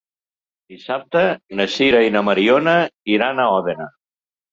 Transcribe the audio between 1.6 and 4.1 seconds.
Sira i na Mariona iran a Òdena.